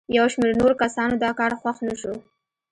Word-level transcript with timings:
یو 0.17 0.25
شمېر 0.33 0.51
نورو 0.61 0.75
کسانو 0.83 1.15
دا 1.23 1.31
کار 1.39 1.51
خوښ 1.59 1.77
نه 1.87 1.95
شو. 2.01 2.13